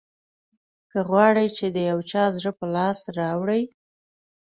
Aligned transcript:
که 0.91 0.99
غواړې 1.09 1.45
چې 1.57 1.65
د 1.75 1.77
یو 1.89 1.99
چا 2.11 2.23
زړه 2.37 2.51
په 2.59 2.65
لاس 2.75 2.99
راوړې. 3.19 3.61